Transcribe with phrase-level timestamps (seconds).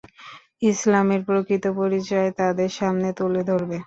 [0.63, 3.77] ইসলামের প্রকৃত পরিচয় তাদের সামনে তুলে ধরবে।